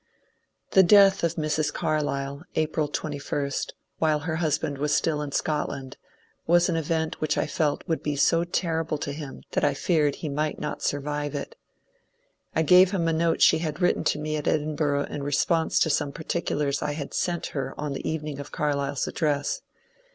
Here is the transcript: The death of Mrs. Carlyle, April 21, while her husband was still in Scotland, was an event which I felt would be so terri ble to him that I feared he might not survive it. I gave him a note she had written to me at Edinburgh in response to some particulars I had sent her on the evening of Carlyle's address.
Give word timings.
The 0.71 0.81
death 0.81 1.23
of 1.23 1.35
Mrs. 1.35 1.71
Carlyle, 1.71 2.41
April 2.55 2.87
21, 2.87 3.51
while 3.99 4.21
her 4.21 4.37
husband 4.37 4.79
was 4.79 4.95
still 4.95 5.21
in 5.21 5.31
Scotland, 5.31 5.95
was 6.47 6.67
an 6.69 6.75
event 6.75 7.21
which 7.21 7.37
I 7.37 7.45
felt 7.45 7.83
would 7.87 8.01
be 8.01 8.15
so 8.15 8.43
terri 8.43 8.87
ble 8.87 8.97
to 8.97 9.11
him 9.13 9.43
that 9.51 9.63
I 9.63 9.75
feared 9.75 10.15
he 10.15 10.27
might 10.27 10.57
not 10.59 10.81
survive 10.81 11.35
it. 11.35 11.55
I 12.55 12.63
gave 12.63 12.89
him 12.89 13.07
a 13.07 13.13
note 13.13 13.43
she 13.43 13.59
had 13.59 13.79
written 13.79 14.03
to 14.05 14.17
me 14.17 14.37
at 14.37 14.47
Edinburgh 14.47 15.03
in 15.05 15.21
response 15.21 15.77
to 15.81 15.91
some 15.91 16.11
particulars 16.11 16.81
I 16.81 16.93
had 16.93 17.13
sent 17.13 17.45
her 17.53 17.75
on 17.79 17.93
the 17.93 18.09
evening 18.09 18.39
of 18.39 18.51
Carlyle's 18.51 19.05
address. 19.07 19.61